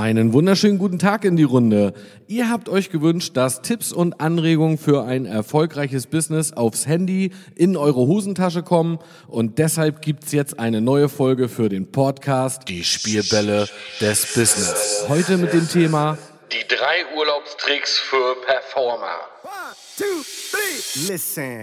Einen 0.00 0.32
wunderschönen 0.32 0.78
guten 0.78 0.98
Tag 0.98 1.26
in 1.26 1.36
die 1.36 1.42
Runde. 1.42 1.92
Ihr 2.26 2.48
habt 2.48 2.70
euch 2.70 2.88
gewünscht, 2.88 3.36
dass 3.36 3.60
Tipps 3.60 3.92
und 3.92 4.18
Anregungen 4.18 4.78
für 4.78 5.04
ein 5.04 5.26
erfolgreiches 5.26 6.06
Business 6.06 6.54
aufs 6.54 6.86
Handy 6.86 7.32
in 7.54 7.76
eure 7.76 8.06
Hosentasche 8.06 8.62
kommen 8.62 8.98
und 9.28 9.58
deshalb 9.58 10.00
gibt's 10.00 10.32
jetzt 10.32 10.58
eine 10.58 10.80
neue 10.80 11.10
Folge 11.10 11.50
für 11.50 11.68
den 11.68 11.92
Podcast 11.92 12.66
Die 12.68 12.82
Spielbälle 12.82 13.68
des 14.00 14.32
Business. 14.32 15.04
Heute 15.06 15.36
mit 15.36 15.52
dem 15.52 15.68
Thema 15.68 16.16
Die 16.50 16.66
drei 16.66 17.04
Urlaubstricks 17.14 17.98
für 17.98 18.36
Performer. 18.46 19.04
One, 19.42 19.52
two, 19.98 20.24
three. 20.50 21.12
Listen. 21.12 21.62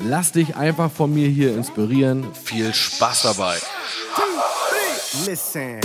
Lass 0.00 0.32
dich 0.32 0.56
einfach 0.56 0.90
von 0.90 1.12
mir 1.12 1.28
hier 1.28 1.54
inspirieren. 1.54 2.26
Viel 2.32 2.72
Spaß 2.72 3.22
dabei. 3.22 3.56
Listen. 5.26 5.80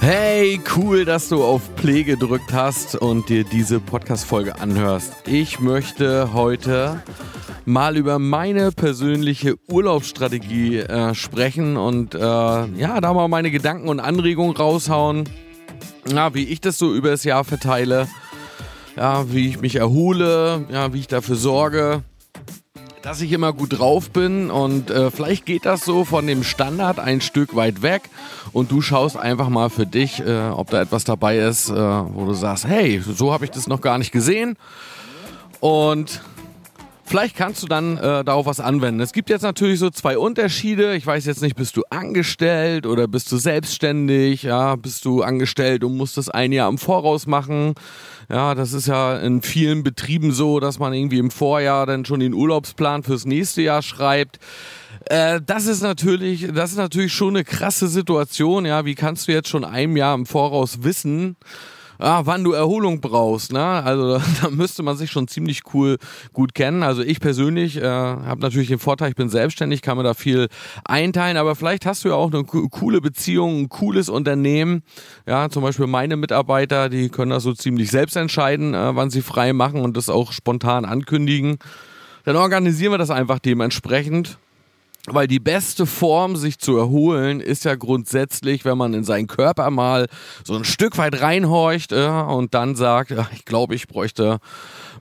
Hey, 0.00 0.60
cool, 0.76 1.04
dass 1.04 1.28
du 1.28 1.44
auf 1.44 1.74
Play 1.74 2.04
gedrückt 2.04 2.52
hast 2.52 2.94
und 2.94 3.28
dir 3.28 3.44
diese 3.44 3.80
Podcast-Folge 3.80 4.58
anhörst. 4.60 5.12
Ich 5.26 5.60
möchte 5.60 6.32
heute 6.32 7.02
mal 7.66 7.96
über 7.96 8.18
meine 8.18 8.72
persönliche 8.72 9.56
Urlaubsstrategie 9.68 10.78
äh, 10.78 11.14
sprechen 11.14 11.76
und 11.76 12.14
äh, 12.14 12.18
ja, 12.18 13.00
da 13.00 13.12
mal 13.12 13.28
meine 13.28 13.50
Gedanken 13.50 13.88
und 13.88 14.00
Anregungen 14.00 14.56
raushauen. 14.56 15.28
Ja, 16.08 16.32
wie 16.32 16.44
ich 16.44 16.60
das 16.60 16.78
so 16.78 16.94
über 16.94 17.10
das 17.10 17.24
Jahr 17.24 17.42
verteile, 17.42 18.06
ja, 18.96 19.30
wie 19.32 19.48
ich 19.48 19.60
mich 19.60 19.76
erhole, 19.76 20.64
ja, 20.70 20.92
wie 20.92 21.00
ich 21.00 21.08
dafür 21.08 21.34
sorge, 21.34 22.04
dass 23.02 23.20
ich 23.20 23.32
immer 23.32 23.52
gut 23.52 23.78
drauf 23.78 24.10
bin. 24.10 24.48
Und 24.50 24.90
äh, 24.90 25.10
vielleicht 25.10 25.44
geht 25.44 25.66
das 25.66 25.84
so 25.84 26.04
von 26.04 26.28
dem 26.28 26.44
Standard 26.44 27.00
ein 27.00 27.20
Stück 27.20 27.56
weit 27.56 27.82
weg. 27.82 28.02
Und 28.52 28.70
du 28.70 28.80
schaust 28.80 29.16
einfach 29.16 29.48
mal 29.48 29.70
für 29.70 29.86
dich, 29.86 30.20
äh, 30.20 30.48
ob 30.50 30.70
da 30.70 30.80
etwas 30.80 31.02
dabei 31.02 31.38
ist, 31.38 31.68
äh, 31.68 31.74
wo 31.74 32.26
du 32.26 32.34
sagst, 32.34 32.68
hey, 32.68 33.00
so 33.00 33.32
habe 33.32 33.44
ich 33.44 33.50
das 33.50 33.66
noch 33.66 33.80
gar 33.80 33.98
nicht 33.98 34.12
gesehen. 34.12 34.56
Und 35.58 36.22
Vielleicht 37.08 37.36
kannst 37.36 37.62
du 37.62 37.68
dann 37.68 37.98
äh, 37.98 38.24
darauf 38.24 38.46
was 38.46 38.58
anwenden. 38.58 39.00
Es 39.00 39.12
gibt 39.12 39.30
jetzt 39.30 39.42
natürlich 39.42 39.78
so 39.78 39.90
zwei 39.90 40.18
Unterschiede. 40.18 40.96
Ich 40.96 41.06
weiß 41.06 41.24
jetzt 41.26 41.40
nicht, 41.40 41.54
bist 41.54 41.76
du 41.76 41.84
angestellt 41.88 42.84
oder 42.84 43.06
bist 43.06 43.30
du 43.30 43.36
selbstständig? 43.36 44.42
Ja, 44.42 44.74
bist 44.74 45.04
du 45.04 45.22
angestellt 45.22 45.84
und 45.84 45.96
musst 45.96 46.16
das 46.16 46.28
ein 46.28 46.50
Jahr 46.50 46.68
im 46.68 46.78
Voraus 46.78 47.28
machen? 47.28 47.74
Ja, 48.28 48.56
das 48.56 48.72
ist 48.72 48.88
ja 48.88 49.18
in 49.18 49.40
vielen 49.40 49.84
Betrieben 49.84 50.32
so, 50.32 50.58
dass 50.58 50.80
man 50.80 50.92
irgendwie 50.92 51.18
im 51.18 51.30
Vorjahr 51.30 51.86
dann 51.86 52.04
schon 52.04 52.18
den 52.18 52.34
Urlaubsplan 52.34 53.04
fürs 53.04 53.24
nächste 53.24 53.62
Jahr 53.62 53.82
schreibt. 53.82 54.40
Äh, 55.04 55.40
das 55.46 55.66
ist 55.66 55.82
natürlich, 55.82 56.48
das 56.52 56.72
ist 56.72 56.76
natürlich 56.76 57.12
schon 57.12 57.36
eine 57.36 57.44
krasse 57.44 57.86
Situation. 57.86 58.66
Ja, 58.66 58.84
wie 58.84 58.96
kannst 58.96 59.28
du 59.28 59.32
jetzt 59.32 59.48
schon 59.48 59.64
ein 59.64 59.96
Jahr 59.96 60.16
im 60.16 60.26
Voraus 60.26 60.82
wissen? 60.82 61.36
Ah, 61.98 62.22
wann 62.24 62.44
du 62.44 62.52
Erholung 62.52 63.00
brauchst. 63.00 63.52
Ne? 63.52 63.62
Also 63.62 64.18
da 64.42 64.50
müsste 64.50 64.82
man 64.82 64.96
sich 64.96 65.10
schon 65.10 65.28
ziemlich 65.28 65.62
cool 65.74 65.98
gut 66.32 66.54
kennen. 66.54 66.82
Also 66.82 67.02
ich 67.02 67.20
persönlich 67.20 67.76
äh, 67.76 67.84
habe 67.84 68.40
natürlich 68.40 68.68
den 68.68 68.78
Vorteil, 68.78 69.10
ich 69.10 69.16
bin 69.16 69.28
selbstständig, 69.28 69.82
kann 69.82 69.96
mir 69.96 70.04
da 70.04 70.14
viel 70.14 70.48
einteilen, 70.84 71.36
aber 71.36 71.54
vielleicht 71.54 71.86
hast 71.86 72.04
du 72.04 72.08
ja 72.08 72.14
auch 72.14 72.32
eine 72.32 72.44
coole 72.44 73.00
Beziehung, 73.00 73.60
ein 73.60 73.68
cooles 73.68 74.08
Unternehmen. 74.08 74.82
Ja, 75.26 75.48
zum 75.48 75.62
Beispiel 75.62 75.86
meine 75.86 76.16
Mitarbeiter, 76.16 76.88
die 76.88 77.08
können 77.08 77.30
das 77.30 77.42
so 77.42 77.52
ziemlich 77.52 77.90
selbst 77.90 78.16
entscheiden, 78.16 78.74
äh, 78.74 78.94
wann 78.94 79.10
sie 79.10 79.22
frei 79.22 79.52
machen 79.52 79.80
und 79.80 79.96
das 79.96 80.08
auch 80.08 80.32
spontan 80.32 80.84
ankündigen. 80.84 81.58
Dann 82.24 82.36
organisieren 82.36 82.92
wir 82.92 82.98
das 82.98 83.10
einfach 83.10 83.38
dementsprechend. 83.38 84.38
Weil 85.06 85.28
die 85.28 85.38
beste 85.38 85.86
Form, 85.86 86.36
sich 86.36 86.58
zu 86.58 86.76
erholen, 86.76 87.40
ist 87.40 87.64
ja 87.64 87.76
grundsätzlich, 87.76 88.64
wenn 88.64 88.76
man 88.76 88.92
in 88.94 89.04
seinen 89.04 89.28
Körper 89.28 89.70
mal 89.70 90.06
so 90.44 90.54
ein 90.54 90.64
Stück 90.64 90.98
weit 90.98 91.20
reinhorcht 91.20 91.92
äh, 91.92 92.08
und 92.08 92.54
dann 92.54 92.74
sagt, 92.74 93.10
ja, 93.10 93.28
ich 93.32 93.44
glaube, 93.44 93.74
ich 93.74 93.86
bräuchte 93.86 94.38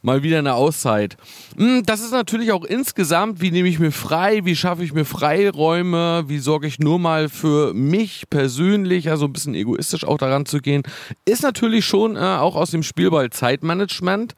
mal 0.05 0.21
wieder 0.21 0.37
eine 0.37 0.53
Auszeit. 0.53 1.17
Hm, 1.57 1.83
das 1.85 2.01
ist 2.01 2.11
natürlich 2.11 2.51
auch 2.51 2.63
insgesamt, 2.63 3.41
wie 3.41 3.51
nehme 3.51 3.67
ich 3.67 3.79
mir 3.79 3.91
frei, 3.91 4.41
wie 4.45 4.55
schaffe 4.55 4.83
ich 4.83 4.93
mir 4.93 5.05
Freiräume, 5.05 6.25
wie 6.27 6.37
sorge 6.37 6.67
ich 6.67 6.79
nur 6.79 6.99
mal 6.99 7.27
für 7.27 7.73
mich 7.73 8.29
persönlich, 8.29 9.09
also 9.09 9.25
ein 9.25 9.33
bisschen 9.33 9.55
egoistisch 9.55 10.05
auch 10.05 10.19
daran 10.19 10.45
zu 10.45 10.59
gehen, 10.59 10.83
ist 11.25 11.41
natürlich 11.41 11.85
schon 11.85 12.15
äh, 12.15 12.19
auch 12.19 12.55
aus 12.55 12.71
dem 12.71 12.83
Spielball 12.83 13.31
Zeitmanagement. 13.31 14.35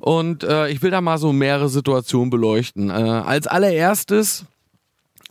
Und 0.00 0.44
äh, 0.44 0.68
ich 0.68 0.82
will 0.82 0.90
da 0.90 1.00
mal 1.00 1.16
so 1.16 1.32
mehrere 1.32 1.70
Situationen 1.70 2.28
beleuchten. 2.28 2.90
Äh, 2.90 2.92
als 2.92 3.46
allererstes 3.46 4.44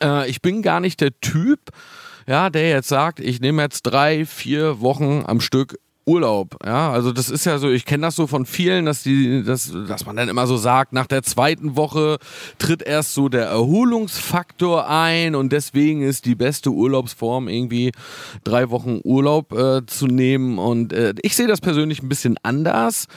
äh, 0.02 0.30
ich 0.30 0.42
bin 0.42 0.62
gar 0.62 0.80
nicht 0.80 1.02
der 1.02 1.20
Typ, 1.20 1.60
ja, 2.28 2.50
der 2.50 2.70
jetzt 2.70 2.90
sagt, 2.90 3.20
ich 3.20 3.40
nehme 3.40 3.62
jetzt 3.62 3.84
drei, 3.84 4.26
vier 4.26 4.82
Wochen 4.82 5.24
am 5.26 5.42
Stück 5.42 5.78
Urlaub, 6.08 6.58
ja, 6.64 6.92
also 6.92 7.12
das 7.12 7.32
ist 7.32 7.46
ja 7.46 7.58
so, 7.58 7.72
ich 7.72 7.84
kenne 7.84 8.06
das 8.06 8.16
so 8.16 8.28
von 8.28 8.46
vielen, 8.46 8.86
dass 8.86 9.02
die, 9.02 9.44
dass, 9.44 9.72
dass 9.88 10.06
man 10.06 10.16
dann 10.16 10.30
immer 10.30 10.46
so 10.46 10.56
sagt, 10.56 10.94
nach 10.94 11.08
der 11.08 11.24
zweiten 11.24 11.76
Woche 11.76 12.20
tritt 12.60 12.84
erst 12.84 13.16
so 13.16 13.28
der 13.28 13.46
Erholungsfaktor 13.48 14.88
ein 14.88 15.34
und 15.34 15.52
deswegen 15.52 16.04
ist 16.04 16.26
die 16.26 16.36
beste 16.36 16.70
Urlaubsform 16.70 17.48
irgendwie 17.48 17.92
drei 18.44 18.70
Wochen 18.70 19.00
Urlaub 19.04 19.52
äh, 19.54 19.84
zu 19.88 20.06
nehmen 20.06 20.60
und 20.60 20.94
äh, 20.94 21.16
ich 21.24 21.36
sehe 21.36 21.48
das 21.48 21.60
persönlich 21.60 22.04
ein 22.04 22.10
bisschen 22.10 22.38
anders. 22.44 23.08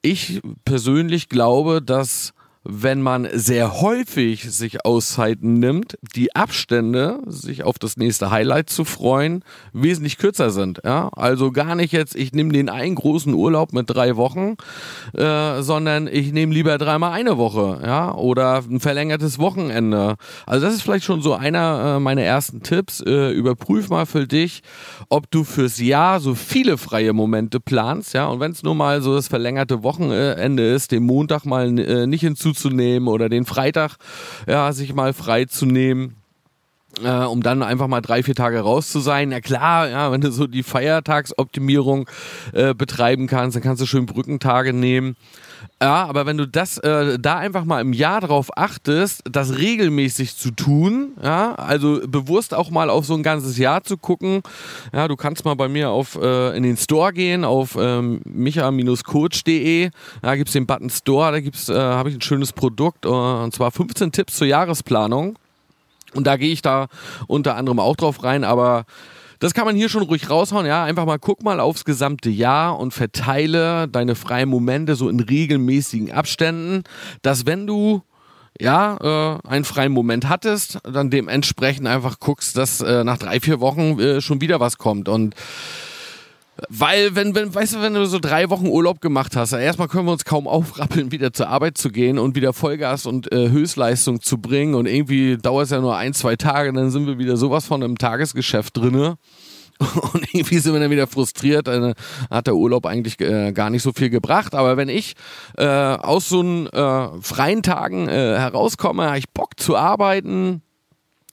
Ich 0.00 0.40
persönlich 0.64 1.28
glaube, 1.28 1.82
dass 1.82 2.34
wenn 2.64 3.00
man 3.00 3.28
sehr 3.32 3.80
häufig 3.80 4.50
sich 4.50 4.84
Auszeiten 4.84 5.54
nimmt, 5.54 5.98
die 6.14 6.34
Abstände, 6.34 7.20
sich 7.26 7.64
auf 7.64 7.78
das 7.78 7.96
nächste 7.96 8.30
Highlight 8.30 8.68
zu 8.70 8.84
freuen, 8.84 9.44
wesentlich 9.72 10.18
kürzer 10.18 10.50
sind. 10.50 10.80
Ja? 10.84 11.08
Also 11.14 11.52
gar 11.52 11.74
nicht 11.74 11.92
jetzt, 11.92 12.14
ich 12.14 12.32
nehme 12.32 12.52
den 12.52 12.68
einen 12.68 12.94
großen 12.94 13.32
Urlaub 13.32 13.72
mit 13.72 13.88
drei 13.88 14.16
Wochen, 14.16 14.56
äh, 15.14 15.62
sondern 15.62 16.08
ich 16.08 16.32
nehme 16.32 16.52
lieber 16.52 16.78
dreimal 16.78 17.12
eine 17.12 17.38
Woche, 17.38 17.80
ja, 17.84 18.14
oder 18.14 18.62
ein 18.68 18.80
verlängertes 18.80 19.38
Wochenende. 19.38 20.16
Also 20.46 20.66
das 20.66 20.74
ist 20.74 20.82
vielleicht 20.82 21.04
schon 21.04 21.22
so 21.22 21.34
einer 21.34 21.96
äh, 21.96 22.00
meiner 22.00 22.22
ersten 22.22 22.62
Tipps. 22.62 23.00
Äh, 23.00 23.30
überprüf 23.30 23.88
mal 23.88 24.06
für 24.06 24.26
dich, 24.26 24.62
ob 25.08 25.30
du 25.30 25.44
fürs 25.44 25.78
Jahr 25.78 26.20
so 26.20 26.34
viele 26.34 26.76
freie 26.78 27.12
Momente 27.12 27.60
planst, 27.60 28.14
ja, 28.14 28.26
und 28.26 28.40
wenn 28.40 28.52
es 28.52 28.62
nur 28.62 28.74
mal 28.74 29.00
so 29.00 29.14
das 29.14 29.28
verlängerte 29.28 29.82
Wochenende 29.82 30.68
ist, 30.68 30.92
den 30.92 31.04
Montag 31.04 31.44
mal 31.44 31.78
äh, 31.78 32.06
nicht 32.06 32.20
hinzu 32.20 32.47
zu 32.54 32.70
nehmen 32.70 33.08
oder 33.08 33.28
den 33.28 33.44
Freitag 33.44 33.96
ja, 34.46 34.72
sich 34.72 34.94
mal 34.94 35.12
frei 35.12 35.44
zu 35.44 35.66
nehmen. 35.66 36.14
Äh, 37.04 37.24
um 37.24 37.42
dann 37.42 37.62
einfach 37.62 37.86
mal 37.86 38.00
drei, 38.00 38.22
vier 38.22 38.34
Tage 38.34 38.60
raus 38.60 38.90
zu 38.90 39.00
sein. 39.00 39.30
Ja 39.30 39.40
klar, 39.40 39.88
ja, 39.88 40.10
wenn 40.10 40.20
du 40.20 40.32
so 40.32 40.46
die 40.46 40.62
Feiertagsoptimierung 40.62 42.08
äh, 42.52 42.74
betreiben 42.74 43.26
kannst, 43.26 43.54
dann 43.54 43.62
kannst 43.62 43.82
du 43.82 43.86
schön 43.86 44.06
Brückentage 44.06 44.72
nehmen. 44.72 45.16
Ja, 45.80 46.06
aber 46.06 46.26
wenn 46.26 46.36
du 46.36 46.46
das 46.46 46.78
äh, 46.78 47.18
da 47.20 47.36
einfach 47.36 47.64
mal 47.64 47.80
im 47.80 47.92
Jahr 47.92 48.20
drauf 48.20 48.50
achtest, 48.56 49.22
das 49.30 49.58
regelmäßig 49.58 50.36
zu 50.36 50.50
tun, 50.50 51.12
ja, 51.22 51.54
also 51.54 52.00
bewusst 52.06 52.52
auch 52.52 52.70
mal 52.70 52.90
auf 52.90 53.06
so 53.06 53.14
ein 53.14 53.22
ganzes 53.22 53.58
Jahr 53.58 53.84
zu 53.84 53.96
gucken, 53.96 54.42
ja, 54.92 55.06
du 55.06 55.14
kannst 55.14 55.44
mal 55.44 55.54
bei 55.54 55.68
mir 55.68 55.90
auf 55.90 56.16
äh, 56.20 56.56
in 56.56 56.64
den 56.64 56.76
Store 56.76 57.12
gehen, 57.12 57.44
auf 57.44 57.76
ähm, 57.78 58.20
micha-coach.de, 58.24 59.90
da 60.20 60.36
gibt's 60.36 60.52
den 60.52 60.66
Button 60.66 60.90
Store, 60.90 61.30
da 61.30 61.40
gibt's, 61.40 61.68
äh, 61.68 61.78
habe 61.78 62.10
ich 62.10 62.16
ein 62.16 62.22
schönes 62.22 62.52
Produkt, 62.52 63.04
äh, 63.04 63.08
und 63.08 63.54
zwar 63.54 63.70
15 63.70 64.10
Tipps 64.10 64.36
zur 64.36 64.48
Jahresplanung. 64.48 65.38
Und 66.14 66.26
da 66.26 66.36
gehe 66.36 66.52
ich 66.52 66.62
da 66.62 66.88
unter 67.26 67.56
anderem 67.56 67.78
auch 67.80 67.94
drauf 67.94 68.24
rein, 68.24 68.42
aber 68.42 68.86
das 69.38 69.54
kann 69.54 69.64
man 69.64 69.76
hier 69.76 69.88
schon 69.88 70.02
ruhig 70.02 70.28
raushauen, 70.28 70.66
ja. 70.66 70.84
Einfach 70.84 71.06
mal 71.06 71.18
guck 71.18 71.42
mal 71.42 71.60
aufs 71.60 71.84
gesamte 71.84 72.30
Jahr 72.30 72.78
und 72.78 72.92
verteile 72.92 73.88
deine 73.88 74.14
freien 74.14 74.48
Momente 74.48 74.94
so 74.94 75.08
in 75.08 75.20
regelmäßigen 75.20 76.10
Abständen, 76.12 76.84
dass 77.22 77.46
wenn 77.46 77.66
du 77.66 78.02
ja, 78.60 79.38
äh, 79.44 79.48
einen 79.48 79.64
freien 79.64 79.92
Moment 79.92 80.28
hattest, 80.28 80.80
dann 80.82 81.10
dementsprechend 81.10 81.86
einfach 81.86 82.18
guckst, 82.18 82.56
dass 82.56 82.80
äh, 82.80 83.04
nach 83.04 83.18
drei, 83.18 83.40
vier 83.40 83.60
Wochen 83.60 84.00
äh, 84.00 84.20
schon 84.20 84.40
wieder 84.40 84.58
was 84.58 84.78
kommt. 84.78 85.08
Und 85.08 85.34
Weil, 86.68 87.14
wenn, 87.14 87.34
wenn, 87.34 87.54
weißt 87.54 87.76
du, 87.76 87.82
wenn 87.82 87.94
du 87.94 88.04
so 88.06 88.18
drei 88.18 88.50
Wochen 88.50 88.66
Urlaub 88.66 89.00
gemacht 89.00 89.36
hast, 89.36 89.52
erstmal 89.52 89.88
können 89.88 90.06
wir 90.06 90.12
uns 90.12 90.24
kaum 90.24 90.46
aufrappeln, 90.48 91.12
wieder 91.12 91.32
zur 91.32 91.48
Arbeit 91.48 91.78
zu 91.78 91.90
gehen 91.90 92.18
und 92.18 92.34
wieder 92.34 92.52
Vollgas 92.52 93.06
und 93.06 93.32
äh, 93.32 93.50
Höchstleistung 93.50 94.20
zu 94.20 94.38
bringen. 94.38 94.74
Und 94.74 94.86
irgendwie 94.86 95.36
dauert 95.36 95.66
es 95.66 95.70
ja 95.70 95.80
nur 95.80 95.96
ein, 95.96 96.14
zwei 96.14 96.36
Tage, 96.36 96.72
dann 96.72 96.90
sind 96.90 97.06
wir 97.06 97.18
wieder 97.18 97.36
sowas 97.36 97.66
von 97.66 97.82
im 97.82 97.98
Tagesgeschäft 97.98 98.76
drinne. 98.76 99.16
Und 100.12 100.34
irgendwie 100.34 100.58
sind 100.58 100.72
wir 100.72 100.80
dann 100.80 100.90
wieder 100.90 101.06
frustriert. 101.06 101.68
Dann 101.68 101.94
hat 102.30 102.48
der 102.48 102.56
Urlaub 102.56 102.84
eigentlich 102.84 103.20
äh, 103.20 103.52
gar 103.52 103.70
nicht 103.70 103.82
so 103.82 103.92
viel 103.92 104.10
gebracht. 104.10 104.54
Aber 104.54 104.76
wenn 104.76 104.88
ich 104.88 105.14
äh, 105.56 105.66
aus 105.66 106.28
so 106.28 106.40
einen 106.40 106.66
äh, 106.66 107.08
freien 107.20 107.62
Tagen 107.62 108.08
äh, 108.08 108.38
herauskomme, 108.38 109.06
habe 109.06 109.18
ich 109.18 109.30
Bock 109.30 109.50
zu 109.56 109.76
arbeiten. 109.76 110.62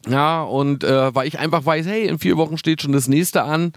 Ja, 0.07 0.43
und 0.43 0.83
äh, 0.83 1.15
weil 1.15 1.27
ich 1.27 1.39
einfach 1.39 1.65
weiß, 1.65 1.85
hey, 1.87 2.07
in 2.07 2.19
vier 2.19 2.37
Wochen 2.37 2.57
steht 2.57 2.81
schon 2.81 2.91
das 2.91 3.07
nächste 3.07 3.43
an. 3.43 3.73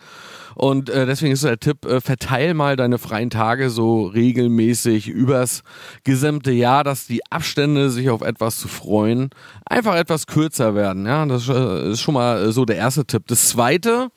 Und 0.55 0.91
äh, 0.91 1.07
deswegen 1.07 1.33
ist 1.33 1.45
der 1.45 1.61
Tipp, 1.61 1.85
äh, 1.87 2.01
verteil 2.01 2.53
mal 2.53 2.75
deine 2.75 2.99
freien 2.99 3.31
Tage 3.31 3.71
so 3.71 4.07
regelmäßig 4.07 5.09
übers 5.09 5.63
gesamte 6.03 6.51
Jahr, 6.51 6.83
dass 6.83 7.07
die 7.07 7.21
Abstände, 7.31 7.91
sich 7.91 8.11
auf 8.11 8.23
etwas 8.23 8.59
zu 8.59 8.67
freuen, 8.67 9.31
einfach 9.65 9.95
etwas 9.95 10.27
kürzer 10.27 10.75
werden. 10.75 11.07
Ja, 11.07 11.25
das 11.27 11.49
äh, 11.49 11.93
ist 11.93 12.01
schon 12.01 12.15
mal 12.15 12.51
so 12.51 12.65
der 12.65 12.77
erste 12.77 13.07
Tipp. 13.07 13.23
Das 13.29 13.49
zweite, 13.49 14.09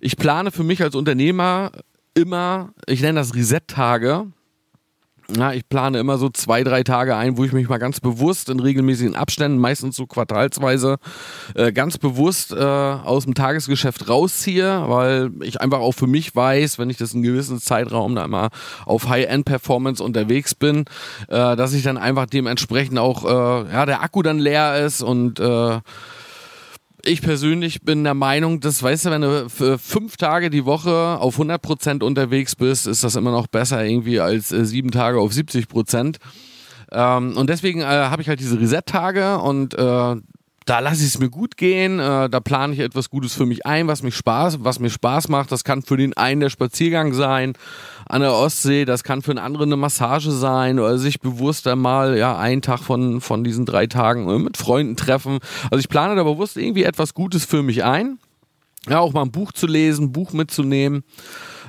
ich 0.00 0.16
plane 0.16 0.50
für 0.50 0.64
mich 0.64 0.82
als 0.82 0.96
Unternehmer 0.96 1.70
immer, 2.14 2.72
ich 2.86 3.00
nenne 3.00 3.20
das 3.20 3.34
Reset-Tage. 3.34 4.26
Ja, 5.36 5.52
ich 5.52 5.68
plane 5.68 5.98
immer 5.98 6.16
so 6.16 6.30
zwei, 6.30 6.64
drei 6.64 6.82
Tage 6.82 7.14
ein, 7.14 7.36
wo 7.36 7.44
ich 7.44 7.52
mich 7.52 7.68
mal 7.68 7.76
ganz 7.76 8.00
bewusst 8.00 8.48
in 8.48 8.60
regelmäßigen 8.60 9.14
Abständen, 9.14 9.58
meistens 9.58 9.94
so 9.94 10.06
quartalsweise, 10.06 10.96
äh, 11.54 11.70
ganz 11.70 11.98
bewusst 11.98 12.52
äh, 12.52 12.56
aus 12.56 13.24
dem 13.24 13.34
Tagesgeschäft 13.34 14.08
rausziehe, 14.08 14.88
weil 14.88 15.30
ich 15.42 15.60
einfach 15.60 15.80
auch 15.80 15.92
für 15.92 16.06
mich 16.06 16.34
weiß, 16.34 16.78
wenn 16.78 16.88
ich 16.88 16.96
das 16.96 17.12
einen 17.12 17.24
gewissen 17.24 17.60
Zeitraum 17.60 18.14
da 18.14 18.24
immer 18.24 18.48
auf 18.86 19.10
High-End-Performance 19.10 20.02
unterwegs 20.02 20.54
bin, 20.54 20.86
äh, 21.28 21.56
dass 21.56 21.74
ich 21.74 21.82
dann 21.82 21.98
einfach 21.98 22.24
dementsprechend 22.24 22.98
auch, 22.98 23.24
äh, 23.26 23.70
ja, 23.70 23.84
der 23.84 24.02
Akku 24.02 24.22
dann 24.22 24.38
leer 24.38 24.82
ist 24.82 25.02
und 25.02 25.40
äh, 25.40 25.80
ich 27.04 27.22
persönlich 27.22 27.82
bin 27.82 28.04
der 28.04 28.14
Meinung, 28.14 28.60
dass, 28.60 28.82
weißt 28.82 29.06
du, 29.06 29.10
wenn 29.10 29.22
du 29.22 29.48
für 29.48 29.78
fünf 29.78 30.16
Tage 30.16 30.50
die 30.50 30.64
Woche 30.64 31.18
auf 31.20 31.34
100 31.34 31.60
Prozent 31.60 32.02
unterwegs 32.02 32.56
bist, 32.56 32.86
ist 32.86 33.04
das 33.04 33.16
immer 33.16 33.30
noch 33.30 33.46
besser 33.46 33.84
irgendwie 33.84 34.20
als 34.20 34.52
äh, 34.52 34.64
sieben 34.64 34.90
Tage 34.90 35.20
auf 35.20 35.32
70 35.32 35.68
Prozent. 35.68 36.18
Ähm, 36.90 37.36
und 37.36 37.50
deswegen 37.50 37.80
äh, 37.80 37.84
habe 37.84 38.22
ich 38.22 38.28
halt 38.28 38.40
diese 38.40 38.58
Reset-Tage 38.58 39.38
und 39.38 39.74
äh, 39.74 40.16
da 40.68 40.80
lasse 40.80 41.00
ich 41.00 41.08
es 41.08 41.18
mir 41.18 41.30
gut 41.30 41.56
gehen, 41.56 41.98
äh, 41.98 42.28
da 42.28 42.40
plane 42.40 42.74
ich 42.74 42.80
etwas 42.80 43.08
Gutes 43.08 43.32
für 43.32 43.46
mich 43.46 43.64
ein, 43.64 43.88
was 43.88 44.02
mich 44.02 44.14
Spaß, 44.14 44.58
was 44.64 44.80
mir 44.80 44.90
Spaß 44.90 45.28
macht. 45.28 45.50
Das 45.50 45.64
kann 45.64 45.80
für 45.80 45.96
den 45.96 46.14
einen 46.14 46.40
der 46.40 46.50
Spaziergang 46.50 47.14
sein 47.14 47.54
an 48.06 48.20
der 48.20 48.34
Ostsee, 48.34 48.84
das 48.84 49.02
kann 49.02 49.22
für 49.22 49.32
den 49.32 49.38
anderen 49.38 49.70
eine 49.70 49.76
Massage 49.76 50.30
sein 50.30 50.78
oder 50.78 50.98
sich 50.98 51.20
bewusst 51.20 51.66
einmal 51.66 52.18
ja 52.18 52.36
einen 52.38 52.60
Tag 52.60 52.80
von 52.80 53.22
von 53.22 53.44
diesen 53.44 53.64
drei 53.64 53.86
Tagen 53.86 54.28
äh, 54.28 54.38
mit 54.38 54.58
Freunden 54.58 54.96
treffen. 54.96 55.38
Also 55.70 55.80
ich 55.80 55.88
plane 55.88 56.16
da 56.16 56.22
bewusst 56.22 56.58
irgendwie 56.58 56.84
etwas 56.84 57.14
Gutes 57.14 57.46
für 57.46 57.62
mich 57.62 57.84
ein. 57.84 58.18
Ja, 58.88 59.00
auch 59.00 59.12
mal 59.14 59.22
ein 59.22 59.32
Buch 59.32 59.52
zu 59.52 59.66
lesen, 59.66 60.12
Buch 60.12 60.32
mitzunehmen. 60.32 61.02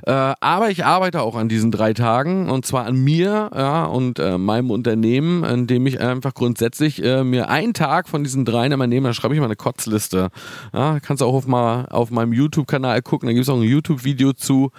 Äh, 0.05 0.33
aber 0.39 0.69
ich 0.69 0.85
arbeite 0.85 1.21
auch 1.21 1.35
an 1.35 1.49
diesen 1.49 1.71
drei 1.71 1.93
Tagen 1.93 2.49
und 2.49 2.65
zwar 2.65 2.85
an 2.85 2.95
mir 2.95 3.51
ja, 3.55 3.85
und 3.85 4.19
äh, 4.19 4.37
meinem 4.37 4.71
Unternehmen, 4.71 5.43
indem 5.43 5.87
ich 5.87 5.99
einfach 5.99 6.33
grundsätzlich 6.33 7.03
äh, 7.03 7.23
mir 7.23 7.49
einen 7.49 7.73
Tag 7.73 8.09
von 8.09 8.23
diesen 8.23 8.45
dreien 8.45 8.71
immer 8.71 8.87
nehme, 8.87 9.09
da 9.09 9.13
schreibe 9.13 9.33
ich 9.33 9.39
mal 9.39 9.45
eine 9.45 9.55
Kotzliste. 9.55 10.29
Ja, 10.73 10.99
kannst 10.99 11.21
du 11.21 11.25
auch 11.25 11.33
auf, 11.33 11.47
mal, 11.47 11.85
auf 11.89 12.11
meinem 12.11 12.33
YouTube-Kanal 12.33 13.01
gucken, 13.01 13.27
da 13.27 13.33
gibt 13.33 13.43
es 13.43 13.49
auch 13.49 13.57
ein 13.57 13.63
YouTube-Video 13.63 14.33
zu. 14.33 14.71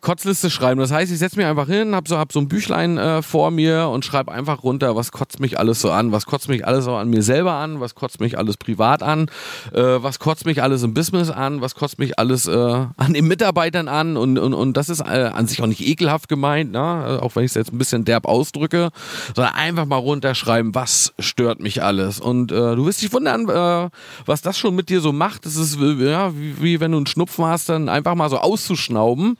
Kotzliste 0.00 0.50
schreiben. 0.50 0.80
Das 0.80 0.90
heißt, 0.90 1.12
ich 1.12 1.18
setze 1.18 1.36
mich 1.36 1.46
einfach 1.46 1.66
hin, 1.66 1.94
habe 1.94 2.08
so, 2.08 2.18
hab 2.18 2.32
so 2.32 2.40
ein 2.40 2.48
Büchlein 2.48 2.98
äh, 2.98 3.22
vor 3.22 3.50
mir 3.50 3.88
und 3.88 4.04
schreibe 4.04 4.32
einfach 4.32 4.62
runter, 4.62 4.96
was 4.96 5.12
kotzt 5.12 5.40
mich 5.40 5.58
alles 5.58 5.80
so 5.80 5.90
an, 5.90 6.12
was 6.12 6.26
kotzt 6.26 6.48
mich 6.48 6.66
alles 6.66 6.84
so 6.84 6.94
an 6.94 7.10
mir 7.10 7.22
selber 7.22 7.52
an, 7.54 7.80
was 7.80 7.94
kotzt 7.94 8.20
mich 8.20 8.38
alles 8.38 8.56
privat 8.56 9.02
an, 9.02 9.30
äh, 9.72 9.80
was 9.80 10.18
kotzt 10.18 10.46
mich 10.46 10.62
alles 10.62 10.82
im 10.82 10.94
Business 10.94 11.30
an, 11.30 11.60
was 11.60 11.74
kotzt 11.74 11.98
mich 11.98 12.18
alles 12.18 12.46
äh, 12.46 12.52
an 12.96 13.12
den 13.12 13.26
Mitarbeitern 13.26 13.88
an 13.88 14.16
und, 14.16 14.38
und, 14.38 14.54
und 14.54 14.76
das 14.76 14.88
ist 14.88 15.00
äh, 15.00 15.30
an 15.34 15.46
sich 15.46 15.62
auch 15.62 15.66
nicht 15.66 15.86
ekelhaft 15.86 16.28
gemeint, 16.28 16.72
ne? 16.72 17.18
auch 17.22 17.36
wenn 17.36 17.44
ich 17.44 17.50
es 17.50 17.54
jetzt 17.54 17.72
ein 17.72 17.78
bisschen 17.78 18.04
derb 18.04 18.26
ausdrücke, 18.26 18.90
sondern 19.34 19.54
einfach 19.54 19.86
mal 19.86 19.96
runterschreiben, 19.96 20.74
was 20.74 21.12
stört 21.18 21.60
mich 21.60 21.82
alles. 21.82 22.20
Und 22.20 22.52
äh, 22.52 22.76
du 22.76 22.86
wirst 22.86 23.02
dich 23.02 23.12
wundern, 23.12 23.48
äh, 23.48 23.90
was 24.26 24.42
das 24.42 24.58
schon 24.58 24.74
mit 24.74 24.88
dir 24.88 25.00
so 25.00 25.12
macht. 25.12 25.46
Das 25.46 25.56
ist 25.56 25.78
ja, 25.78 26.34
wie, 26.36 26.62
wie 26.62 26.80
wenn 26.80 26.92
du 26.92 26.98
einen 26.98 27.06
Schnupfen 27.06 27.44
hast, 27.44 27.68
dann 27.68 27.88
einfach 27.88 28.14
mal 28.14 28.30
so 28.30 28.38
auszuschnauben. 28.38 29.36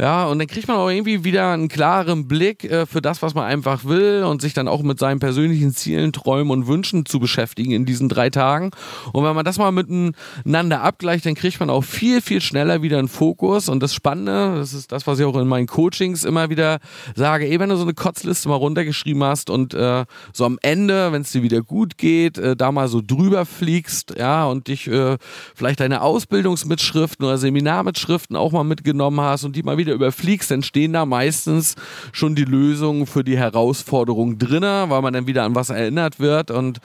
Ja, 0.00 0.26
und 0.26 0.38
dann 0.38 0.46
kriegt 0.46 0.68
man 0.68 0.76
auch 0.76 0.88
irgendwie 0.88 1.24
wieder 1.24 1.52
einen 1.52 1.68
klaren 1.68 2.28
Blick 2.28 2.64
äh, 2.64 2.86
für 2.86 3.02
das, 3.02 3.22
was 3.22 3.34
man 3.34 3.44
einfach 3.44 3.84
will 3.84 4.24
und 4.24 4.40
sich 4.42 4.54
dann 4.54 4.68
auch 4.68 4.82
mit 4.82 4.98
seinen 4.98 5.20
persönlichen 5.20 5.74
Zielen, 5.74 6.12
Träumen 6.12 6.50
und 6.50 6.66
Wünschen 6.66 7.06
zu 7.06 7.20
beschäftigen 7.20 7.72
in 7.72 7.86
diesen 7.86 8.08
drei 8.08 8.30
Tagen. 8.30 8.70
Und 9.12 9.24
wenn 9.24 9.34
man 9.34 9.44
das 9.44 9.58
mal 9.58 9.72
miteinander 9.72 10.82
abgleicht, 10.82 11.26
dann 11.26 11.34
kriegt 11.34 11.60
man 11.60 11.70
auch 11.70 11.84
viel, 11.84 12.20
viel 12.20 12.40
schneller 12.40 12.82
wieder 12.82 12.98
einen 12.98 13.08
Fokus. 13.08 13.68
Und 13.68 13.82
das 13.82 13.94
Spannende, 13.94 14.56
das 14.56 14.74
ist 14.74 14.92
das, 14.92 15.06
was 15.06 15.18
ich 15.18 15.24
auch 15.24 15.36
in 15.36 15.48
meinen 15.48 15.66
Coachings 15.66 16.24
immer 16.24 16.50
wieder 16.50 16.78
sage, 17.14 17.48
ey, 17.48 17.58
wenn 17.60 17.68
du 17.68 17.76
so 17.76 17.82
eine 17.82 17.94
Kotzliste 17.94 18.48
mal 18.48 18.56
runtergeschrieben 18.56 19.22
hast 19.24 19.50
und 19.50 19.74
äh, 19.74 20.04
so 20.32 20.44
am 20.44 20.58
Ende, 20.62 21.12
wenn 21.12 21.22
es 21.22 21.32
dir 21.32 21.42
wieder 21.42 21.62
gut 21.62 21.98
geht, 21.98 22.38
äh, 22.38 22.56
da 22.56 22.72
mal 22.72 22.88
so 22.88 23.02
drüber 23.04 23.46
fliegst, 23.46 24.14
ja, 24.18 24.46
und 24.46 24.68
dich 24.68 24.86
äh, 24.88 25.16
vielleicht 25.54 25.80
deine 25.80 26.02
Ausbildungsmitschriften 26.02 27.24
oder 27.24 27.38
Seminarmitschriften 27.38 28.36
auch 28.36 28.52
mal 28.52 28.64
mitgenommen 28.64 29.20
hast 29.20 29.44
und 29.44 29.56
die 29.56 29.62
mal 29.62 29.75
wieder 29.76 29.94
überfliegst, 29.94 30.50
dann 30.50 30.62
stehen 30.62 30.92
da 30.92 31.06
meistens 31.06 31.74
schon 32.12 32.34
die 32.34 32.44
Lösungen 32.44 33.06
für 33.06 33.24
die 33.24 33.38
Herausforderung 33.38 34.38
drinnen, 34.38 34.90
weil 34.90 35.02
man 35.02 35.12
dann 35.12 35.26
wieder 35.26 35.44
an 35.44 35.54
was 35.54 35.70
erinnert 35.70 36.20
wird 36.20 36.50
und 36.50 36.78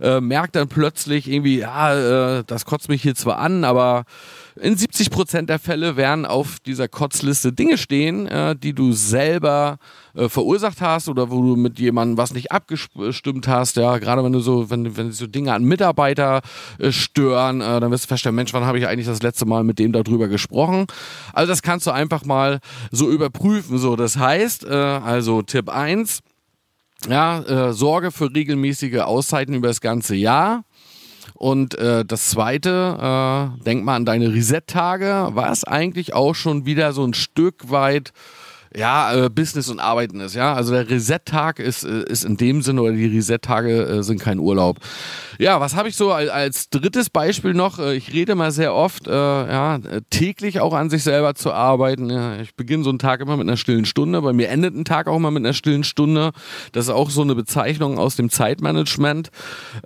äh, 0.00 0.20
merkt 0.20 0.56
dann 0.56 0.68
plötzlich 0.68 1.30
irgendwie, 1.30 1.58
ja, 1.58 2.38
äh, 2.38 2.44
das 2.46 2.64
kotzt 2.64 2.88
mich 2.88 3.02
hier 3.02 3.14
zwar 3.14 3.38
an, 3.38 3.64
aber 3.64 4.04
in 4.60 4.76
70 4.76 5.10
Prozent 5.10 5.50
der 5.50 5.58
Fälle 5.58 5.96
werden 5.96 6.24
auf 6.24 6.58
dieser 6.60 6.88
Kotzliste 6.88 7.52
Dinge 7.52 7.78
stehen, 7.78 8.26
äh, 8.26 8.56
die 8.56 8.72
du 8.72 8.92
selber 8.92 9.78
äh, 10.14 10.28
verursacht 10.28 10.80
hast 10.80 11.08
oder 11.08 11.30
wo 11.30 11.42
du 11.42 11.56
mit 11.56 11.78
jemandem 11.78 12.16
was 12.16 12.32
nicht 12.32 12.52
abgestimmt 12.52 13.48
hast. 13.48 13.76
Ja, 13.76 13.98
gerade 13.98 14.24
wenn 14.24 14.32
du 14.32 14.40
so, 14.40 14.70
wenn, 14.70 14.96
wenn 14.96 15.12
so 15.12 15.26
Dinge 15.26 15.52
an 15.52 15.64
Mitarbeiter 15.64 16.42
äh, 16.78 16.90
stören, 16.90 17.60
äh, 17.60 17.80
dann 17.80 17.90
wirst 17.90 18.04
du 18.04 18.08
feststellen, 18.08 18.36
Mensch, 18.36 18.52
wann 18.54 18.64
habe 18.64 18.78
ich 18.78 18.86
eigentlich 18.86 19.06
das 19.06 19.22
letzte 19.22 19.46
Mal 19.46 19.64
mit 19.64 19.78
dem 19.78 19.92
darüber 19.92 20.28
gesprochen? 20.28 20.86
Also 21.32 21.52
das 21.52 21.62
kannst 21.62 21.86
du 21.86 21.90
einfach 21.90 22.24
mal 22.24 22.60
so 22.90 23.10
überprüfen. 23.10 23.78
So, 23.78 23.96
das 23.96 24.16
heißt, 24.16 24.64
äh, 24.64 24.72
also 24.72 25.42
Tipp 25.42 25.68
1, 25.68 26.20
ja, 27.08 27.40
äh, 27.40 27.72
sorge 27.72 28.10
für 28.10 28.34
regelmäßige 28.34 29.00
Auszeiten 29.00 29.54
über 29.54 29.68
das 29.68 29.80
ganze 29.80 30.14
Jahr. 30.14 30.64
Und 31.36 31.78
äh, 31.78 32.04
das 32.04 32.30
zweite, 32.30 33.52
äh, 33.58 33.64
denk 33.64 33.84
mal 33.84 33.96
an 33.96 34.04
deine 34.04 34.32
Reset-Tage, 34.32 35.28
was 35.32 35.64
eigentlich 35.64 36.14
auch 36.14 36.34
schon 36.34 36.64
wieder 36.64 36.92
so 36.92 37.04
ein 37.04 37.14
Stück 37.14 37.70
weit 37.70 38.12
ja, 38.74 39.26
äh, 39.26 39.30
Business 39.30 39.68
und 39.68 39.80
Arbeiten 39.80 40.20
ist, 40.20 40.34
ja. 40.34 40.54
Also 40.54 40.72
der 40.72 40.88
Reset-Tag 40.88 41.58
ist, 41.58 41.84
äh, 41.84 42.04
ist 42.04 42.24
in 42.24 42.36
dem 42.36 42.62
Sinne, 42.62 42.82
oder 42.82 42.92
die 42.92 43.06
Reset-Tage 43.06 43.82
äh, 43.82 44.02
sind 44.02 44.20
kein 44.20 44.38
Urlaub. 44.38 44.78
Ja, 45.38 45.60
was 45.60 45.76
habe 45.76 45.88
ich 45.88 45.96
so 45.96 46.12
als, 46.12 46.30
als, 46.30 46.70
drittes 46.70 47.10
Beispiel 47.10 47.54
noch? 47.54 47.78
Äh, 47.78 47.96
ich 47.96 48.12
rede 48.12 48.34
mal 48.34 48.50
sehr 48.50 48.74
oft, 48.74 49.06
äh, 49.06 49.10
ja, 49.12 49.78
täglich 50.10 50.60
auch 50.60 50.72
an 50.74 50.90
sich 50.90 51.02
selber 51.02 51.34
zu 51.34 51.52
arbeiten. 51.52 52.10
Ja, 52.10 52.40
ich 52.40 52.54
beginne 52.54 52.84
so 52.84 52.90
einen 52.90 52.98
Tag 52.98 53.20
immer 53.20 53.36
mit 53.36 53.46
einer 53.46 53.56
stillen 53.56 53.84
Stunde. 53.84 54.22
Bei 54.22 54.32
mir 54.32 54.48
endet 54.48 54.74
ein 54.74 54.84
Tag 54.84 55.08
auch 55.08 55.16
immer 55.16 55.30
mit 55.30 55.44
einer 55.44 55.52
stillen 55.52 55.84
Stunde. 55.84 56.32
Das 56.72 56.86
ist 56.86 56.90
auch 56.90 57.10
so 57.10 57.22
eine 57.22 57.34
Bezeichnung 57.34 57.98
aus 57.98 58.16
dem 58.16 58.30
Zeitmanagement. 58.30 59.30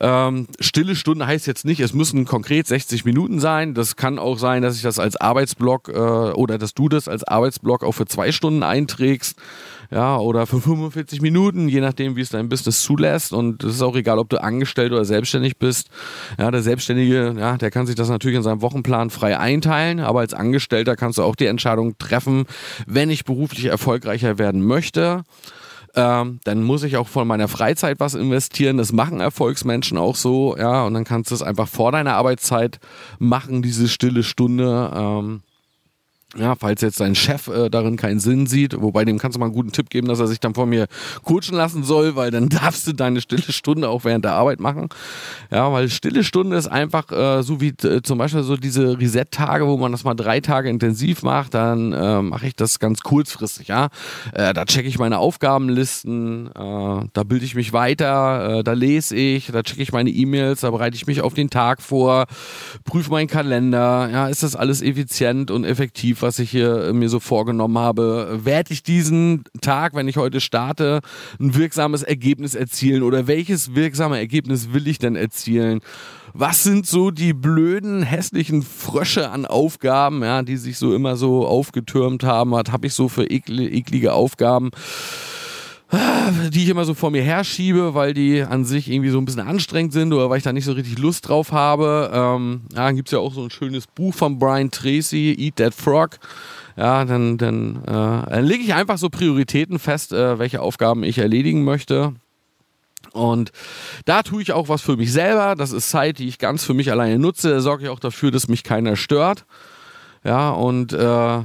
Ähm, 0.01 0.47
stille 0.61 0.97
Stunde 0.97 1.27
heißt 1.27 1.47
jetzt 1.47 1.65
nicht, 1.65 1.81
es 1.81 1.93
müssen 1.93 2.25
konkret 2.25 2.67
60 2.67 3.05
Minuten 3.05 3.41
sein. 3.41 3.75
Das 3.75 3.97
kann 3.97 4.19
auch 4.19 4.39
sein, 4.39 4.63
dass 4.63 4.77
ich 4.77 4.83
das 4.83 4.99
als 4.99 5.17
Arbeitsblock 5.17 5.89
äh, 5.89 5.93
oder 5.93 6.59
dass 6.59 6.75
du 6.75 6.89
das 6.89 7.09
als 7.09 7.25
Arbeitsblock 7.25 7.85
auch 7.85 7.93
für 7.93 8.07
zwei 8.07 8.33
Stunden 8.33 8.63
einträgst 8.71 9.37
ja, 9.91 10.19
oder 10.19 10.47
für 10.47 10.61
45 10.61 11.21
Minuten, 11.21 11.69
je 11.69 11.81
nachdem, 11.81 12.15
wie 12.15 12.21
es 12.21 12.29
dein 12.29 12.49
Business 12.49 12.83
zulässt. 12.83 13.33
Und 13.33 13.65
es 13.65 13.77
ist 13.77 13.83
auch 13.83 13.97
egal, 13.97 14.19
ob 14.19 14.29
du 14.29 14.41
angestellt 14.43 14.93
oder 14.93 15.05
selbstständig 15.05 15.59
bist. 15.59 15.89
Ja, 16.39 16.51
der 16.51 16.63
Selbstständige, 16.63 17.35
ja, 17.37 17.57
der 17.57 17.71
kann 17.71 17.87
sich 17.87 17.97
das 17.97 18.09
natürlich 18.09 18.37
in 18.37 18.43
seinem 18.43 18.63
Wochenplan 18.63 19.11
frei 19.11 19.39
einteilen, 19.39 20.01
aber 20.01 20.21
als 20.21 20.33
Angestellter 20.33 20.95
kannst 20.95 21.19
du 21.19 21.25
auch 21.25 21.35
die 21.35 21.47
Entscheidung 21.47 21.99
treffen, 21.99 22.45
wenn 22.87 23.11
ich 23.11 23.25
beruflich 23.25 23.67
erfolgreicher 23.67 24.39
werden 24.39 24.65
möchte. 24.65 25.25
Ähm, 25.97 26.39
dann 26.45 26.63
muss 26.63 26.85
ich 26.85 26.97
auch 26.97 27.09
von 27.09 27.27
meiner 27.27 27.49
Freizeit 27.49 27.99
was 27.99 28.15
investieren. 28.15 28.77
Das 28.77 28.93
machen 28.93 29.19
Erfolgsmenschen 29.19 29.99
auch 29.99 30.15
so, 30.15 30.57
ja, 30.57 30.85
und 30.85 30.95
dann 30.95 31.03
kannst 31.03 31.33
du 31.33 31.35
es 31.35 31.43
einfach 31.43 31.67
vor 31.67 31.91
deiner 31.91 32.15
Arbeitszeit 32.15 32.79
machen, 33.19 33.61
diese 33.61 33.89
stille 33.89 34.23
Stunde. 34.23 34.93
Ähm, 34.95 35.43
Ja, 36.37 36.55
falls 36.55 36.81
jetzt 36.81 37.01
dein 37.01 37.17
Chef 37.17 37.49
äh, 37.49 37.69
darin 37.71 37.97
keinen 37.97 38.21
Sinn 38.21 38.47
sieht, 38.47 38.81
wobei 38.81 39.05
dem 39.05 39.19
kannst 39.19 39.35
du 39.35 39.41
mal 39.41 39.47
einen 39.47 39.55
guten 39.55 39.73
Tipp 39.73 39.91
geben, 39.91 40.07
dass 40.07 40.21
er 40.21 40.29
sich 40.29 40.39
dann 40.39 40.55
von 40.55 40.69
mir 40.69 40.87
coachen 41.25 41.57
lassen 41.57 41.83
soll, 41.83 42.15
weil 42.15 42.31
dann 42.31 42.49
darfst 42.49 42.87
du 42.87 42.93
deine 42.93 43.21
stille 43.21 43.51
Stunde 43.51 43.89
auch 43.89 44.05
während 44.05 44.25
der 44.25 44.35
Arbeit 44.35 44.61
machen. 44.61 44.91
Ja, 45.51 45.73
weil 45.73 45.89
stille 45.89 46.23
Stunde 46.23 46.57
ist 46.57 46.69
einfach 46.69 47.11
äh, 47.11 47.43
so 47.43 47.61
wie 47.61 47.75
äh, 47.83 48.03
zum 48.03 48.19
Beispiel 48.19 48.45
so 48.45 48.57
diese 48.57 49.01
Reset-Tage, 49.01 49.67
wo 49.67 49.77
man 49.77 49.91
das 49.91 50.05
mal 50.05 50.15
drei 50.15 50.39
Tage 50.39 50.69
intensiv 50.69 51.25
macht, 51.25 51.55
dann 51.55 51.93
äh, 51.93 52.23
mache 52.23 52.47
ich 52.47 52.55
das 52.55 52.79
ganz 52.79 53.01
kurzfristig. 53.01 53.67
Ja, 53.67 53.89
äh, 54.33 54.55
da 54.55 54.65
checke 54.67 54.87
ich 54.87 55.01
meine 55.01 55.19
Aufgabenlisten, 55.19 56.47
äh, 56.47 57.09
da 57.13 57.25
bilde 57.25 57.45
ich 57.45 57.57
mich 57.57 57.73
weiter, 57.73 58.59
äh, 58.59 58.63
da 58.63 58.73
lese 58.73 59.17
ich, 59.17 59.49
da 59.51 59.65
checke 59.65 59.83
ich 59.83 59.91
meine 59.91 60.11
E-Mails, 60.11 60.61
da 60.61 60.71
bereite 60.71 60.95
ich 60.95 61.09
mich 61.09 61.23
auf 61.23 61.35
den 61.35 61.51
Tag 61.51 61.83
vor, 61.83 62.27
prüfe 62.85 63.11
meinen 63.11 63.27
Kalender. 63.27 64.09
Ja, 64.13 64.29
ist 64.29 64.45
das 64.45 64.55
alles 64.55 64.81
effizient 64.81 65.51
und 65.51 65.65
effektiv? 65.65 66.20
Was 66.23 66.39
ich 66.39 66.51
hier 66.51 66.85
äh, 66.85 66.93
mir 66.93 67.09
so 67.09 67.21
vorgenommen 67.21 67.79
habe. 67.79 68.41
Werde 68.43 68.73
ich 68.73 68.83
diesen 68.83 69.45
Tag, 69.61 69.95
wenn 69.95 70.09
ich 70.09 70.17
heute 70.17 70.41
starte, 70.41 71.01
ein 71.39 71.55
wirksames 71.55 72.03
Ergebnis 72.03 72.55
erzielen 72.55 73.03
oder 73.03 73.27
welches 73.27 73.75
wirksame 73.75 74.19
Ergebnis 74.19 74.73
will 74.73 74.89
ich 74.89 74.99
denn 74.99 75.17
erzielen? 75.17 75.81
Was 76.33 76.63
sind 76.63 76.87
so 76.87 77.11
die 77.11 77.33
blöden, 77.33 78.03
hässlichen 78.03 78.63
Frösche 78.63 79.31
an 79.31 79.47
Aufgaben, 79.47 80.23
ja, 80.23 80.43
die 80.43 80.57
sich 80.57 80.79
so 80.79 80.95
immer 80.95 81.17
so 81.17 81.47
aufgetürmt 81.47 82.23
haben? 82.23 82.53
Was 82.53 82.71
habe 82.71 82.87
ich 82.87 82.95
so 82.95 83.09
für 83.09 83.25
eklige 83.25 84.13
Aufgaben? 84.13 84.71
Die 86.53 86.63
ich 86.63 86.69
immer 86.69 86.85
so 86.85 86.95
vor 86.95 87.11
mir 87.11 87.23
herschiebe, 87.23 87.95
weil 87.95 88.15
die 88.15 88.43
an 88.43 88.65
sich 88.65 88.91
irgendwie 88.91 89.11
so 89.11 89.19
ein 89.19 89.25
bisschen 89.25 89.41
anstrengend 89.41 89.93
sind 89.93 90.13
oder 90.13 90.31
weil 90.31 90.39
ich 90.39 90.45
da 90.45 90.53
nicht 90.53 90.65
so 90.65 90.73
richtig 90.73 90.99
Lust 90.99 91.29
drauf 91.29 91.53
habe. 91.53 92.11
Ähm, 92.13 92.63
ja, 92.73 92.87
dann 92.87 92.97
gibt's 92.97 93.11
ja 93.11 93.19
auch 93.19 93.35
so 93.35 93.43
ein 93.43 93.51
schönes 93.51 93.87
Buch 93.87 94.15
von 94.15 94.39
Brian 94.39 94.71
Tracy, 94.71 95.35
Eat 95.37 95.57
That 95.57 95.75
Frog. 95.75 96.19
Ja, 96.77 97.05
dann, 97.05 97.39
dann, 97.39 97.83
äh, 97.85 97.91
dann 97.91 98.45
lege 98.45 98.63
ich 98.63 98.75
einfach 98.75 98.99
so 98.99 99.09
Prioritäten 99.11 99.79
fest, 99.79 100.13
äh, 100.13 100.39
welche 100.39 100.63
Aufgaben 100.63 101.03
ich 101.03 101.19
erledigen 101.19 101.65
möchte. 101.65 102.15
Und 103.13 103.51
da 104.05 104.23
tue 104.23 104.43
ich 104.43 104.53
auch 104.53 104.69
was 104.69 104.83
für 104.83 104.97
mich 104.97 105.13
selber. 105.13 105.57
Das 105.57 105.73
ist 105.73 105.91
Zeit, 105.91 106.19
die 106.19 106.29
ich 106.29 106.39
ganz 106.39 106.65
für 106.65 106.75
mich 106.75 106.93
alleine 106.93 107.19
nutze. 107.19 107.51
Da 107.51 107.61
sorge 107.61 107.85
ich 107.85 107.89
auch 107.89 107.99
dafür, 107.99 108.31
dass 108.31 108.49
mich 108.49 108.63
keiner 108.63 108.95
stört. 108.95 109.45
Ja, 110.23 110.51
und 110.51 110.93
äh, 110.93 111.43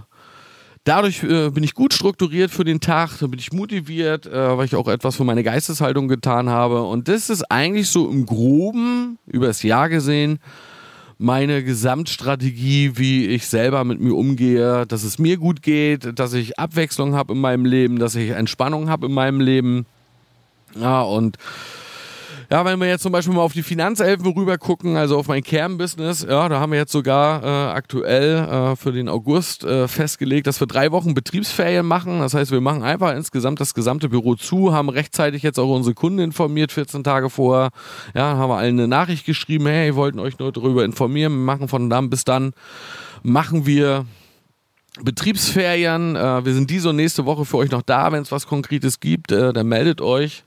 Dadurch 0.86 1.24
äh, 1.24 1.50
bin 1.50 1.64
ich 1.64 1.74
gut 1.74 1.94
strukturiert 1.94 2.52
für 2.52 2.64
den 2.64 2.80
Tag, 2.80 3.18
da 3.20 3.26
bin 3.26 3.40
ich 3.40 3.52
motiviert, 3.52 4.28
äh, 4.28 4.56
weil 4.56 4.66
ich 4.66 4.76
auch 4.76 4.88
etwas 4.88 5.16
für 5.16 5.24
meine 5.24 5.42
Geisteshaltung 5.42 6.08
getan 6.08 6.48
habe. 6.48 6.84
Und 6.84 7.08
das 7.08 7.32
ist 7.32 7.44
eigentlich 7.52 7.90
so 7.90 8.08
im 8.08 8.28
Groben, 8.28 9.18
übers 9.26 9.64
Jahr 9.64 9.90
gesehen, 9.90 10.38
meine 11.18 11.64
Gesamtstrategie, 11.64 12.92
wie 12.96 13.26
ich 13.26 13.48
selber 13.48 13.84
mit 13.84 14.00
mir 14.00 14.14
umgehe, 14.14 14.86
dass 14.86 15.04
es 15.04 15.18
mir 15.18 15.38
gut 15.38 15.64
geht, 15.64 16.20
dass 16.20 16.34
ich 16.34 16.60
Abwechslung 16.60 17.16
habe 17.16 17.34
in 17.34 17.40
meinem 17.40 17.66
Leben, 17.66 17.98
dass 17.98 18.14
ich 18.14 18.30
Entspannung 18.30 18.88
habe 18.88 19.08
in 19.08 19.14
meinem 19.14 19.42
Leben. 19.42 19.88
Ja, 20.76 21.02
und 21.02 21.38
ja, 22.50 22.66
wenn 22.66 22.80
wir 22.80 22.88
jetzt 22.88 23.04
zum 23.04 23.12
Beispiel 23.12 23.34
mal 23.34 23.42
auf 23.42 23.54
die 23.54 23.64
Finanzelfen 23.64 24.26
rüber 24.28 24.58
gucken, 24.58 24.98
also 24.98 25.18
auf 25.18 25.28
mein 25.28 25.44
Kernbusiness, 25.44 26.26
ja, 26.30 26.48
da 26.50 26.60
haben 26.60 26.72
wir 26.72 26.80
jetzt 26.80 26.92
sogar 26.92 27.44
äh, 27.44 27.74
aktuell 27.74 28.38
äh, 28.38 28.76
für 28.76 28.92
den 28.92 29.10
August 29.10 29.64
äh, 29.64 29.88
festgelegt, 29.88 30.48
dass 30.48 30.60
wir 30.60 30.68
drei 30.68 30.92
Wochen 30.92 31.14
Betriebsferien 31.14 31.86
machen. 31.86 32.20
Das 32.20 32.34
heißt, 32.34 32.52
wir 32.52 32.62
machen 32.62 32.84
einfach 32.84 33.16
insgesamt 33.16 33.60
das 33.60 33.74
gesamte 33.74 34.10
Büro 34.10 34.36
zu, 34.36 34.74
haben 34.74 34.90
rechtzeitig 34.90 35.44
jetzt 35.44 35.60
auch 35.60 35.74
unsere 35.76 35.96
Kunden 35.96 36.20
informiert, 36.20 36.72
14 36.72 37.04
Tage 37.04 37.30
vorher. 37.30 37.70
Ja, 38.14 38.38
haben 38.38 38.50
wir 38.50 38.58
allen 38.58 38.80
eine 38.80 38.88
Nachricht 38.88 39.26
geschrieben, 39.26 39.68
hey, 39.68 39.88
wir 39.88 39.96
wollten 39.96 40.20
euch 40.20 40.38
nur 40.40 40.52
darüber 40.52 40.86
informieren. 40.86 41.34
Wir 41.34 41.40
machen 41.40 41.68
von 41.68 41.90
dann 41.90 42.10
bis 42.10 42.24
dann, 42.24 42.54
machen 43.24 43.66
wir 43.66 44.06
Betriebsferien. 45.02 46.16
Äh, 46.16 46.46
wir 46.46 46.54
sind 46.54 46.70
diese 46.70 46.90
und 46.90 46.96
nächste 46.96 47.26
Woche 47.26 47.46
für 47.46 47.58
euch 47.58 47.72
noch 47.72 47.82
da. 47.82 48.12
Wenn 48.12 48.22
es 48.22 48.32
was 48.32 48.48
Konkretes 48.48 49.00
gibt, 49.00 49.32
äh, 49.32 49.52
dann 49.52 49.68
meldet 49.68 50.02
euch. 50.02 50.44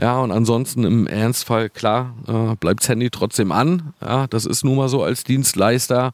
Ja, 0.00 0.18
und 0.20 0.32
ansonsten 0.32 0.84
im 0.84 1.06
Ernstfall, 1.06 1.68
klar, 1.68 2.14
äh, 2.26 2.56
bleibt 2.56 2.88
Handy 2.88 3.10
trotzdem 3.10 3.52
an. 3.52 3.92
Ja, 4.00 4.26
das 4.28 4.46
ist 4.46 4.64
nun 4.64 4.76
mal 4.76 4.88
so 4.88 5.02
als 5.02 5.24
Dienstleister. 5.24 6.12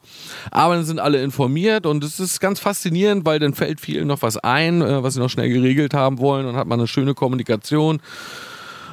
Aber 0.51 0.75
dann 0.75 0.85
sind 0.85 0.99
alle 0.99 1.23
informiert 1.23 1.87
und 1.87 2.03
es 2.03 2.19
ist 2.19 2.41
ganz 2.41 2.59
faszinierend, 2.59 3.25
weil 3.25 3.39
dann 3.39 3.55
fällt 3.55 3.81
vielen 3.81 4.09
noch 4.09 4.23
was 4.23 4.39
ein, 4.39 4.83
äh, 4.83 5.05
was 5.05 5.15
sie 5.15 5.21
noch 5.21 5.31
schnell 5.31 5.51
geregelt 5.51 5.95
haben 5.95 6.19
wollen 6.19 6.47
und 6.47 6.57
hat 6.57 6.67
man 6.67 6.81
eine 6.81 6.89
schöne 6.89 7.15
Kommunikation. 7.15 8.01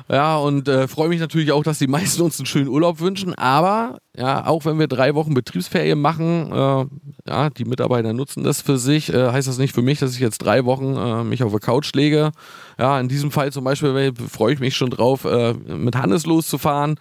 Ja, 0.09 0.37
und 0.37 0.67
äh, 0.67 0.87
freue 0.87 1.09
mich 1.09 1.19
natürlich 1.19 1.51
auch, 1.51 1.63
dass 1.63 1.79
die 1.79 1.87
meisten 1.87 2.21
uns 2.21 2.39
einen 2.39 2.45
schönen 2.45 2.67
Urlaub 2.67 2.99
wünschen. 2.99 3.35
Aber 3.35 3.99
ja, 4.15 4.45
auch 4.45 4.65
wenn 4.65 4.77
wir 4.79 4.87
drei 4.87 5.15
Wochen 5.15 5.33
Betriebsferien 5.33 5.99
machen, 5.99 6.51
äh, 6.51 6.85
ja, 7.29 7.49
die 7.49 7.65
Mitarbeiter 7.65 8.13
nutzen 8.13 8.43
das 8.43 8.61
für 8.61 8.77
sich, 8.77 9.13
äh, 9.13 9.31
heißt 9.31 9.47
das 9.47 9.57
nicht 9.57 9.73
für 9.73 9.81
mich, 9.81 9.99
dass 9.99 10.13
ich 10.13 10.19
jetzt 10.19 10.39
drei 10.39 10.65
Wochen 10.65 10.95
äh, 10.95 11.23
mich 11.23 11.43
auf 11.43 11.51
der 11.51 11.61
Couch 11.61 11.93
lege. 11.93 12.31
Ja, 12.77 12.99
in 12.99 13.07
diesem 13.07 13.31
Fall 13.31 13.51
zum 13.51 13.63
Beispiel 13.63 14.13
freue 14.29 14.53
ich 14.53 14.59
mich 14.59 14.75
schon 14.75 14.89
drauf, 14.89 15.25
äh, 15.25 15.53
mit 15.53 15.95
Hannes 15.95 16.25
loszufahren. 16.25 16.99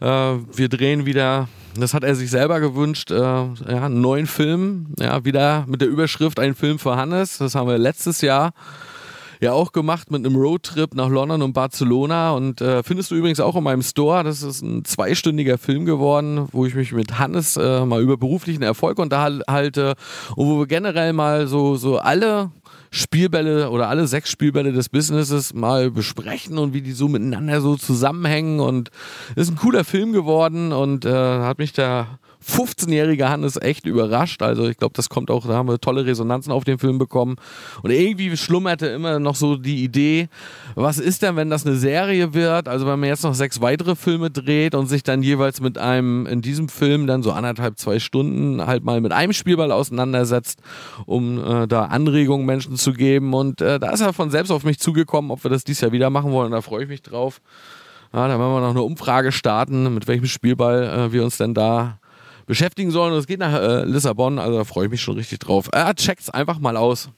Äh, 0.00 0.06
wir 0.06 0.68
drehen 0.68 1.06
wieder, 1.06 1.48
das 1.76 1.92
hat 1.92 2.04
er 2.04 2.14
sich 2.14 2.30
selber 2.30 2.60
gewünscht, 2.60 3.10
äh, 3.10 3.16
ja, 3.16 3.46
einen 3.66 4.00
neuen 4.00 4.26
Film, 4.26 4.94
ja, 4.98 5.24
wieder 5.24 5.64
mit 5.66 5.80
der 5.80 5.88
Überschrift 5.88 6.38
Ein 6.38 6.54
Film 6.54 6.78
für 6.78 6.96
Hannes. 6.96 7.38
Das 7.38 7.56
haben 7.56 7.68
wir 7.68 7.78
letztes 7.78 8.20
Jahr 8.20 8.52
ja 9.40 9.52
auch 9.52 9.72
gemacht 9.72 10.10
mit 10.10 10.24
einem 10.24 10.36
Roadtrip 10.36 10.94
nach 10.94 11.08
London 11.08 11.42
und 11.42 11.52
Barcelona 11.52 12.32
und 12.32 12.60
äh, 12.60 12.82
findest 12.82 13.10
du 13.10 13.14
übrigens 13.14 13.40
auch 13.40 13.56
in 13.56 13.64
meinem 13.64 13.82
Store. 13.82 14.24
Das 14.24 14.42
ist 14.42 14.62
ein 14.62 14.84
zweistündiger 14.84 15.58
Film 15.58 15.84
geworden, 15.84 16.48
wo 16.52 16.66
ich 16.66 16.74
mich 16.74 16.92
mit 16.92 17.18
Hannes 17.18 17.56
äh, 17.56 17.84
mal 17.84 18.02
über 18.02 18.16
beruflichen 18.16 18.62
Erfolg 18.62 18.98
unterhalte 18.98 19.94
und 20.36 20.46
wo 20.46 20.58
wir 20.58 20.66
generell 20.66 21.12
mal 21.12 21.46
so, 21.46 21.76
so 21.76 21.98
alle 21.98 22.50
Spielbälle 22.90 23.70
oder 23.70 23.88
alle 23.88 24.06
sechs 24.06 24.30
Spielbälle 24.30 24.72
des 24.72 24.88
Businesses 24.88 25.52
mal 25.52 25.90
besprechen 25.90 26.58
und 26.58 26.72
wie 26.72 26.80
die 26.80 26.92
so 26.92 27.08
miteinander 27.08 27.60
so 27.60 27.76
zusammenhängen 27.76 28.60
und 28.60 28.90
ist 29.36 29.50
ein 29.50 29.56
cooler 29.56 29.84
Film 29.84 30.12
geworden 30.12 30.72
und 30.72 31.04
äh, 31.04 31.12
hat 31.12 31.58
mich 31.58 31.72
da 31.72 32.18
15-jährige 32.46 33.28
Hannes 33.28 33.60
echt 33.60 33.86
überrascht. 33.86 34.42
Also 34.42 34.68
ich 34.68 34.76
glaube, 34.76 34.92
das 34.94 35.08
kommt 35.08 35.30
auch, 35.30 35.46
da 35.46 35.54
haben 35.54 35.68
wir 35.68 35.78
tolle 35.78 36.06
Resonanzen 36.06 36.52
auf 36.52 36.64
den 36.64 36.78
Film 36.78 36.98
bekommen. 36.98 37.36
Und 37.82 37.90
irgendwie 37.90 38.36
schlummerte 38.36 38.86
immer 38.86 39.18
noch 39.18 39.34
so 39.34 39.56
die 39.56 39.82
Idee, 39.82 40.28
was 40.74 40.98
ist 40.98 41.22
denn, 41.22 41.36
wenn 41.36 41.50
das 41.50 41.66
eine 41.66 41.76
Serie 41.76 42.34
wird? 42.34 42.68
Also 42.68 42.86
wenn 42.86 43.00
man 43.00 43.08
jetzt 43.08 43.24
noch 43.24 43.34
sechs 43.34 43.60
weitere 43.60 43.96
Filme 43.96 44.30
dreht 44.30 44.74
und 44.74 44.86
sich 44.86 45.02
dann 45.02 45.22
jeweils 45.22 45.60
mit 45.60 45.78
einem, 45.78 46.26
in 46.26 46.40
diesem 46.40 46.68
Film 46.68 47.06
dann 47.06 47.22
so 47.22 47.32
anderthalb, 47.32 47.78
zwei 47.78 47.98
Stunden 47.98 48.66
halt 48.66 48.84
mal 48.84 49.00
mit 49.00 49.12
einem 49.12 49.32
Spielball 49.32 49.72
auseinandersetzt, 49.72 50.60
um 51.06 51.44
äh, 51.44 51.66
da 51.66 51.86
Anregungen 51.86 52.46
Menschen 52.46 52.76
zu 52.76 52.92
geben. 52.92 53.34
Und 53.34 53.60
äh, 53.60 53.78
da 53.78 53.90
ist 53.90 54.00
er 54.00 54.12
von 54.12 54.30
selbst 54.30 54.50
auf 54.50 54.64
mich 54.64 54.78
zugekommen, 54.78 55.30
ob 55.30 55.44
wir 55.44 55.50
das 55.50 55.64
dieses 55.64 55.80
Jahr 55.80 55.92
wieder 55.92 56.10
machen 56.10 56.32
wollen. 56.32 56.52
Da 56.52 56.60
freue 56.60 56.84
ich 56.84 56.88
mich 56.88 57.02
drauf. 57.02 57.40
Ja, 58.12 58.26
da 58.26 58.38
werden 58.38 58.52
wir 58.52 58.60
noch 58.60 58.70
eine 58.70 58.82
Umfrage 58.82 59.32
starten, 59.32 59.92
mit 59.92 60.06
welchem 60.06 60.26
Spielball 60.26 60.84
äh, 60.84 61.12
wir 61.12 61.24
uns 61.24 61.36
denn 61.36 61.52
da 61.52 61.98
beschäftigen 62.48 62.90
sollen. 62.90 63.12
Und 63.12 63.20
es 63.20 63.28
geht 63.28 63.38
nach 63.38 63.54
äh, 63.54 63.84
Lissabon, 63.84 64.40
also 64.40 64.58
da 64.58 64.64
freue 64.64 64.86
ich 64.86 64.90
mich 64.90 65.02
schon 65.02 65.14
richtig 65.14 65.38
drauf. 65.38 65.68
Äh, 65.72 65.94
check's 65.94 66.28
einfach 66.28 66.58
mal 66.58 66.76
aus. 66.76 67.10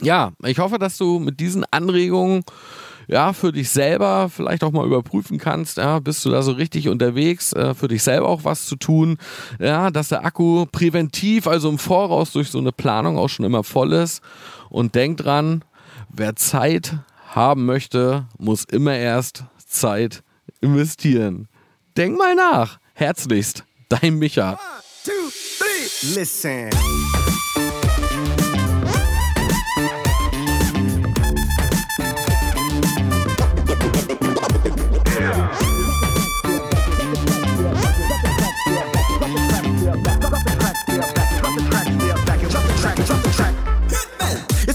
Ja, 0.00 0.32
ich 0.44 0.58
hoffe, 0.58 0.78
dass 0.78 0.96
du 0.96 1.18
mit 1.18 1.38
diesen 1.38 1.66
Anregungen 1.70 2.44
ja, 3.08 3.32
für 3.32 3.52
dich 3.52 3.68
selber 3.68 4.30
vielleicht 4.30 4.64
auch 4.64 4.70
mal 4.70 4.86
überprüfen 4.86 5.36
kannst, 5.36 5.76
ja, 5.76 5.98
bist 5.98 6.24
du 6.24 6.30
da 6.30 6.40
so 6.42 6.52
richtig 6.52 6.88
unterwegs, 6.88 7.52
äh, 7.52 7.74
für 7.74 7.88
dich 7.88 8.02
selber 8.02 8.28
auch 8.28 8.44
was 8.44 8.66
zu 8.66 8.76
tun, 8.76 9.18
ja, 9.58 9.90
dass 9.90 10.08
der 10.08 10.24
Akku 10.24 10.66
präventiv, 10.66 11.46
also 11.46 11.68
im 11.68 11.78
Voraus 11.78 12.32
durch 12.32 12.48
so 12.48 12.58
eine 12.58 12.72
Planung 12.72 13.18
auch 13.18 13.28
schon 13.28 13.44
immer 13.44 13.64
voll 13.64 13.92
ist 13.92 14.22
und 14.70 14.94
denk 14.94 15.18
dran, 15.18 15.64
wer 16.08 16.36
Zeit 16.36 16.96
haben 17.28 17.66
möchte, 17.66 18.26
muss 18.38 18.64
immer 18.64 18.94
erst 18.94 19.44
Zeit 19.66 20.22
investieren. 20.60 21.48
Denk 21.96 22.16
mal 22.16 22.34
nach. 22.34 22.78
Herzlichst. 22.94 23.64
Dein 23.92 24.18
Micha. 24.18 24.56
One, 24.56 24.82
two, 25.04 25.28
three. 25.28 26.14
Listen. 26.14 26.70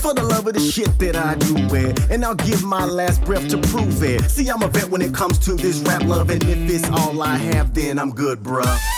for 0.07 0.13
the 0.13 0.23
love 0.23 0.47
of 0.47 0.53
the 0.53 0.59
shit 0.59 0.97
that 0.99 1.17
I 1.17 1.35
do 1.35 1.55
it. 1.75 1.99
And 2.09 2.23
I'll 2.23 2.35
give 2.35 2.63
my 2.63 2.85
last 2.85 3.25
breath 3.25 3.49
to 3.49 3.57
prove 3.57 4.01
it. 4.03 4.21
See, 4.29 4.47
I'm 4.47 4.61
a 4.61 4.69
vet 4.69 4.89
when 4.89 5.01
it 5.01 5.13
comes 5.13 5.37
to 5.39 5.53
this 5.53 5.79
rap 5.79 6.03
love. 6.03 6.29
And 6.29 6.41
if 6.43 6.69
it's 6.69 6.89
all 6.89 7.21
I 7.21 7.35
have, 7.35 7.73
then 7.73 7.99
I'm 7.99 8.11
good, 8.11 8.41
bruh. 8.41 8.96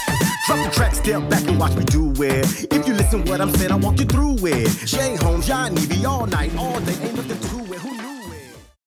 Drop 0.49 0.65
the 0.65 0.71
track, 0.71 0.95
step 0.95 1.29
back 1.29 1.47
and 1.47 1.59
watch 1.59 1.75
me 1.75 1.83
do 1.83 2.09
it. 2.23 2.73
If 2.73 2.87
you 2.87 2.95
listen 2.95 3.23
what 3.25 3.39
I'm 3.39 3.51
saying, 3.51 3.71
I'll 3.71 3.77
walk 3.77 3.99
you 3.99 4.05
through 4.05 4.37
it. 4.47 4.67
Jay 4.83 5.15
Holmes, 5.17 5.45
John 5.45 5.77
Evie, 5.77 6.03
all 6.03 6.25
night, 6.25 6.51
all 6.57 6.79
day, 6.79 6.95
ain't 7.03 7.18